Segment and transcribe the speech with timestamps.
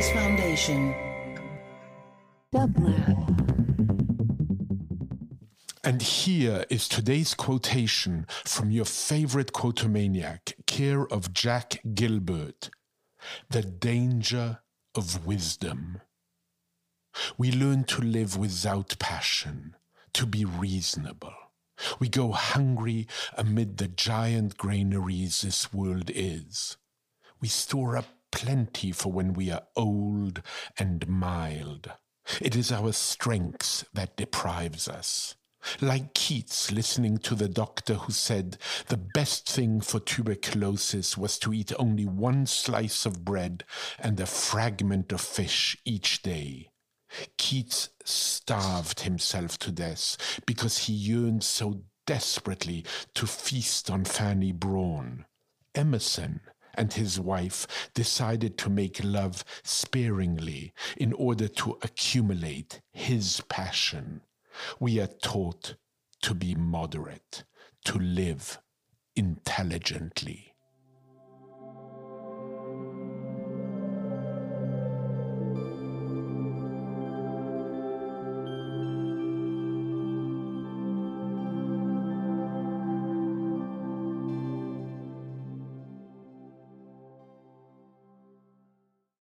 [0.00, 0.94] Artists Foundation.
[5.84, 12.70] And here is today's quotation from your favorite quotomaniac, care of Jack Gilbert
[13.50, 14.60] The danger
[14.94, 16.00] of wisdom.
[17.36, 19.76] We learn to live without passion,
[20.14, 21.34] to be reasonable.
[21.98, 23.06] We go hungry
[23.36, 26.78] amid the giant granaries this world is.
[27.42, 30.42] We store up plenty for when we are old
[30.78, 31.92] and mild.
[32.40, 35.34] It is our strength that deprives us.
[35.80, 38.56] Like Keats listening to the doctor who said
[38.86, 43.64] the best thing for tuberculosis was to eat only one slice of bread
[43.98, 46.70] and a fragment of fish each day.
[47.36, 52.84] Keats starved himself to death because he yearned so desperately
[53.14, 55.26] to feast on Fanny Brawne.
[55.74, 56.40] Emerson
[56.74, 64.22] and his wife decided to make love sparingly in order to accumulate his passion.
[64.78, 65.76] We are taught
[66.22, 67.44] to be moderate,
[67.84, 68.58] to live
[69.16, 70.49] intelligently.